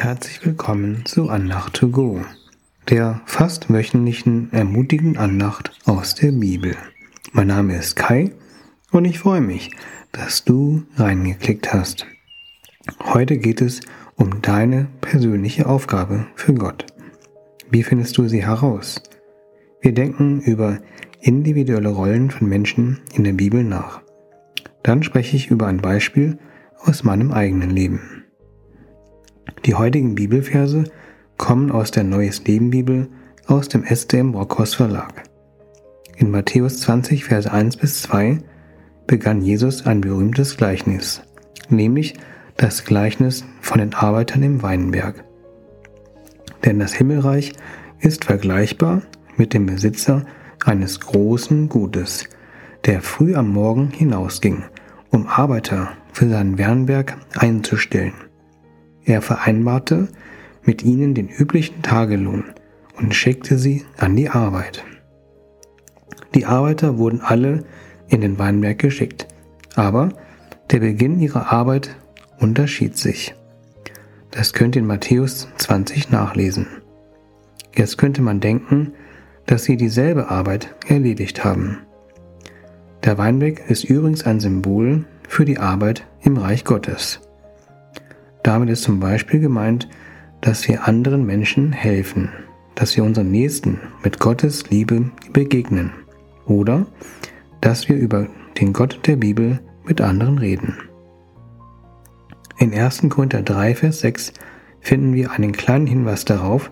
[0.00, 2.20] Herzlich willkommen zu Andacht to go,
[2.88, 6.76] der fast wöchentlichen ermutigenden Andacht aus der Bibel.
[7.32, 8.30] Mein Name ist Kai
[8.92, 9.72] und ich freue mich,
[10.12, 12.06] dass du reingeklickt hast.
[13.06, 13.80] Heute geht es
[14.14, 16.86] um deine persönliche Aufgabe für Gott.
[17.68, 19.02] Wie findest du sie heraus?
[19.80, 20.78] Wir denken über
[21.20, 24.00] individuelle Rollen von Menschen in der Bibel nach.
[24.84, 26.38] Dann spreche ich über ein Beispiel
[26.84, 28.27] aus meinem eigenen Leben.
[29.64, 30.84] Die heutigen Bibelverse
[31.36, 33.08] kommen aus der Neues Leben Bibel
[33.46, 35.24] aus dem SDM Brockhaus Verlag.
[36.16, 38.38] In Matthäus 20, Verse 1 bis 2
[39.06, 41.22] begann Jesus ein berühmtes Gleichnis,
[41.68, 42.14] nämlich
[42.56, 45.24] das Gleichnis von den Arbeitern im Weinberg.
[46.64, 47.52] Denn das Himmelreich
[48.00, 49.02] ist vergleichbar
[49.36, 50.24] mit dem Besitzer
[50.64, 52.24] eines großen Gutes,
[52.84, 54.64] der früh am Morgen hinausging,
[55.10, 58.27] um Arbeiter für seinen Weinberg einzustellen.
[59.08, 60.08] Er vereinbarte
[60.64, 62.44] mit ihnen den üblichen Tagelohn
[62.98, 64.84] und schickte sie an die Arbeit.
[66.34, 67.64] Die Arbeiter wurden alle
[68.08, 69.26] in den Weinberg geschickt,
[69.74, 70.10] aber
[70.70, 71.96] der Beginn ihrer Arbeit
[72.38, 73.34] unterschied sich.
[74.30, 76.66] Das könnt ihr in Matthäus 20 nachlesen.
[77.74, 78.92] Jetzt könnte man denken,
[79.46, 81.78] dass sie dieselbe Arbeit erledigt haben.
[83.04, 87.22] Der Weinberg ist übrigens ein Symbol für die Arbeit im Reich Gottes.
[88.42, 89.88] Damit ist zum Beispiel gemeint,
[90.40, 92.30] dass wir anderen Menschen helfen,
[92.74, 95.92] dass wir unseren Nächsten mit Gottes Liebe begegnen
[96.46, 96.86] oder
[97.60, 98.28] dass wir über
[98.60, 100.76] den Gott der Bibel mit anderen reden.
[102.58, 103.08] In 1.
[103.08, 104.32] Korinther 3, Vers 6
[104.80, 106.70] finden wir einen kleinen Hinweis darauf,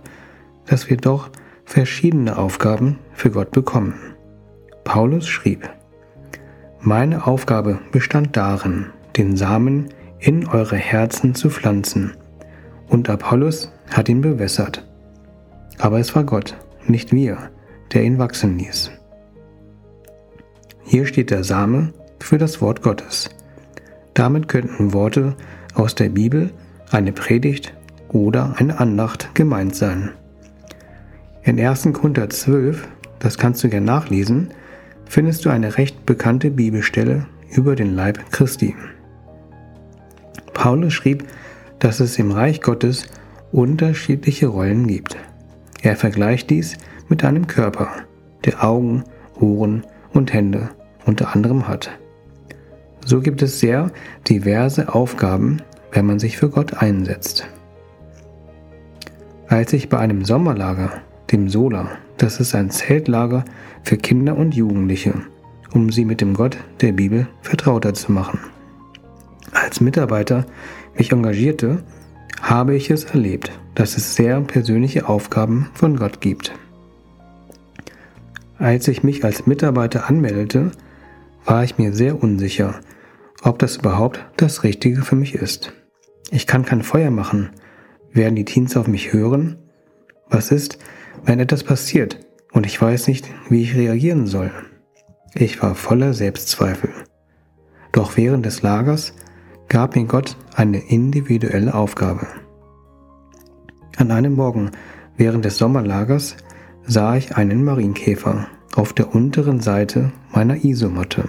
[0.67, 1.30] dass wir doch
[1.64, 3.95] verschiedene Aufgaben für Gott bekommen.
[4.84, 5.69] Paulus schrieb,
[6.80, 8.86] Meine Aufgabe bestand darin,
[9.17, 12.14] den Samen in eure Herzen zu pflanzen.
[12.89, 14.86] Und Apollos hat ihn bewässert.
[15.79, 17.51] Aber es war Gott, nicht wir,
[17.92, 18.90] der ihn wachsen ließ.
[20.85, 23.30] Hier steht der Same für das Wort Gottes.
[24.14, 25.35] Damit könnten Worte
[25.74, 26.51] aus der Bibel,
[26.90, 27.74] eine Predigt
[28.08, 30.13] oder eine Andacht gemeint sein.
[31.42, 31.89] In 1.
[31.92, 32.89] Korinther 12,
[33.19, 34.51] das kannst du gerne nachlesen,
[35.05, 38.74] findest du eine recht bekannte Bibelstelle über den Leib Christi.
[40.56, 41.24] Paulus schrieb,
[41.80, 43.06] dass es im Reich Gottes
[43.52, 45.17] unterschiedliche Rollen gibt.
[45.83, 46.78] Er vergleicht dies
[47.08, 47.89] mit einem Körper,
[48.46, 49.05] der Augen,
[49.39, 49.84] Ohren
[50.14, 50.70] und Hände
[51.05, 51.90] unter anderem hat.
[53.05, 53.92] So gibt es sehr
[54.28, 55.61] diverse Aufgaben,
[55.92, 57.46] wenn man sich für Gott einsetzt.
[59.48, 63.45] Als ich bei einem Sommerlager, dem Sola, das ist ein Zeltlager
[63.83, 65.12] für Kinder und Jugendliche,
[65.74, 68.40] um sie mit dem Gott der Bibel vertrauter zu machen
[69.56, 70.46] als Mitarbeiter
[70.96, 71.83] mich engagierte,
[72.40, 76.52] habe ich es erlebt, dass es sehr persönliche Aufgaben von Gott gibt.
[78.58, 80.72] Als ich mich als Mitarbeiter anmeldete,
[81.45, 82.80] war ich mir sehr unsicher,
[83.42, 85.72] ob das überhaupt das Richtige für mich ist.
[86.30, 87.50] Ich kann kein Feuer machen.
[88.12, 89.58] Werden die Teens auf mich hören?
[90.28, 90.78] Was ist,
[91.24, 92.18] wenn etwas passiert
[92.52, 94.50] und ich weiß nicht, wie ich reagieren soll?
[95.34, 96.90] Ich war voller Selbstzweifel.
[97.92, 99.12] Doch während des Lagers
[99.68, 102.27] gab mir Gott eine individuelle Aufgabe.
[103.96, 104.70] An einem Morgen
[105.16, 106.36] während des Sommerlagers
[106.86, 111.28] sah ich einen Marienkäfer auf der unteren Seite meiner Isomatte.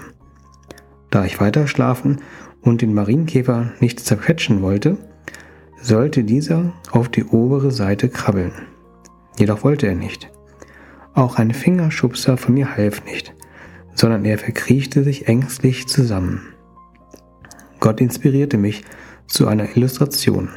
[1.10, 2.20] Da ich weiter schlafen
[2.62, 4.98] und den Marienkäfer nicht zerquetschen wollte,
[5.82, 8.52] sollte dieser auf die obere Seite krabbeln.
[9.40, 10.30] Jedoch wollte er nicht.
[11.14, 13.34] Auch ein Fingerschubser von mir half nicht,
[13.94, 16.42] sondern er verkriechte sich ängstlich zusammen.
[17.80, 18.84] Gott inspirierte mich
[19.28, 20.50] zu einer Illustration.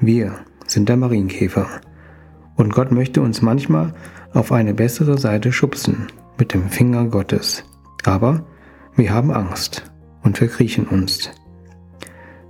[0.00, 0.34] Wir
[0.66, 1.66] sind der Marienkäfer.
[2.56, 3.94] Und Gott möchte uns manchmal
[4.32, 7.64] auf eine bessere Seite schubsen mit dem Finger Gottes.
[8.04, 8.44] Aber
[8.94, 9.90] wir haben Angst
[10.22, 11.30] und verkriechen uns.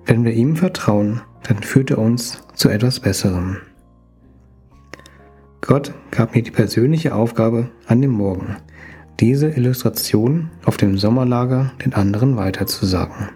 [0.05, 3.59] Wenn wir ihm vertrauen, dann führt er uns zu etwas Besserem.
[5.61, 8.57] Gott gab mir die persönliche Aufgabe an dem Morgen,
[9.21, 13.29] diese Illustration auf dem Sommerlager den anderen weiterzusagen.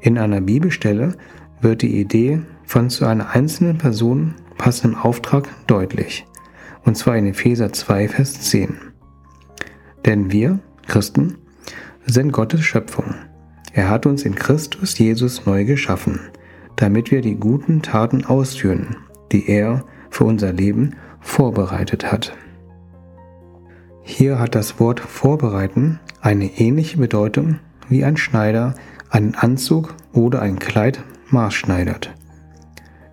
[0.00, 1.16] In einer Bibelstelle
[1.60, 6.26] wird die Idee von zu einer einzelnen Person passendem Auftrag deutlich,
[6.84, 8.76] und zwar in Epheser 2, Vers 10.
[10.06, 11.38] Denn wir, Christen,
[12.06, 13.14] sind Gottes Schöpfung.
[13.72, 16.20] Er hat uns in Christus Jesus neu geschaffen,
[16.76, 18.96] damit wir die guten Taten ausführen,
[19.32, 22.36] die er für unser Leben vorbereitet hat.
[24.02, 27.58] Hier hat das Wort vorbereiten eine ähnliche Bedeutung
[27.88, 28.74] wie ein Schneider
[29.10, 32.14] einen Anzug oder ein Kleid maßschneidert.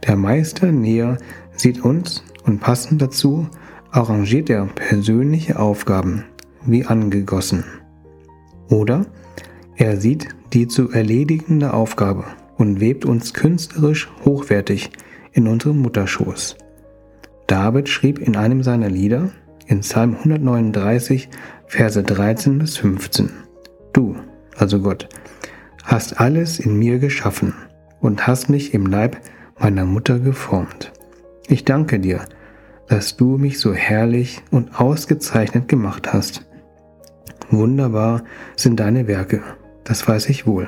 [0.07, 1.17] Der Meister näher
[1.55, 3.47] sieht uns und passend dazu
[3.91, 6.25] arrangiert er persönliche Aufgaben
[6.65, 7.63] wie angegossen.
[8.69, 9.05] Oder
[9.75, 12.25] er sieht die zu erledigende Aufgabe
[12.57, 14.89] und webt uns künstlerisch hochwertig
[15.31, 16.57] in unserem Mutterschoß.
[17.47, 19.29] David schrieb in einem seiner Lieder,
[19.67, 21.29] in Psalm 139,
[21.67, 23.29] Verse 13 bis 15,
[23.93, 24.15] Du,
[24.57, 25.09] also Gott,
[25.85, 27.53] hast alles in mir geschaffen
[28.01, 29.17] und hast mich im Leib
[29.59, 30.91] meiner Mutter geformt.
[31.47, 32.25] Ich danke dir,
[32.87, 36.45] dass du mich so herrlich und ausgezeichnet gemacht hast.
[37.49, 38.23] Wunderbar
[38.55, 39.41] sind deine Werke,
[39.83, 40.67] das weiß ich wohl.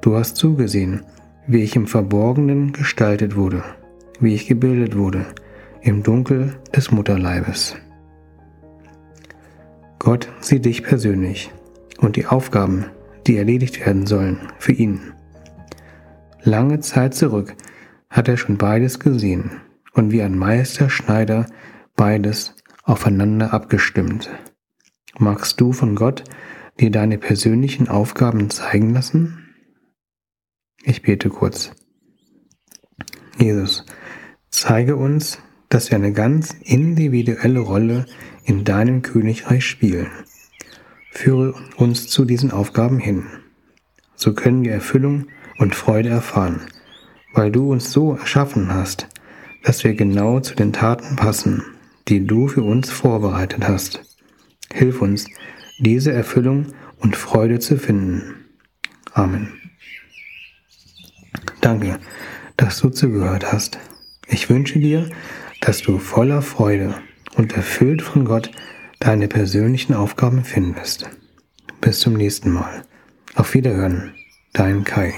[0.00, 1.04] Du hast zugesehen,
[1.46, 3.64] wie ich im Verborgenen gestaltet wurde,
[4.20, 5.24] wie ich gebildet wurde,
[5.80, 7.76] im Dunkel des Mutterleibes.
[9.98, 11.50] Gott sieht dich persönlich
[11.98, 12.86] und die Aufgaben,
[13.28, 15.12] die erledigt werden sollen, für ihn.
[16.42, 17.54] Lange Zeit zurück
[18.08, 19.60] hat er schon beides gesehen
[19.92, 21.46] und wie ein Meisterschneider
[21.94, 24.30] beides aufeinander abgestimmt.
[25.18, 26.24] Magst du von Gott
[26.80, 29.54] dir deine persönlichen Aufgaben zeigen lassen?
[30.84, 31.72] Ich bete kurz.
[33.38, 33.84] Jesus,
[34.48, 35.38] zeige uns,
[35.68, 38.06] dass wir eine ganz individuelle Rolle
[38.44, 40.08] in deinem Königreich spielen.
[41.18, 43.26] Führe uns zu diesen Aufgaben hin.
[44.14, 45.26] So können wir Erfüllung
[45.58, 46.60] und Freude erfahren,
[47.34, 49.08] weil du uns so erschaffen hast,
[49.64, 51.64] dass wir genau zu den Taten passen,
[52.06, 54.00] die du für uns vorbereitet hast.
[54.72, 55.26] Hilf uns,
[55.80, 56.66] diese Erfüllung
[56.98, 58.36] und Freude zu finden.
[59.12, 59.48] Amen.
[61.60, 61.98] Danke,
[62.56, 63.80] dass du zugehört hast.
[64.28, 65.10] Ich wünsche dir,
[65.60, 66.94] dass du voller Freude
[67.34, 68.52] und erfüllt von Gott
[69.00, 71.08] deine persönlichen Aufgaben findest.
[71.80, 72.84] Bis zum nächsten Mal.
[73.34, 74.14] Auf Wiederhören,
[74.52, 75.14] dein Kai.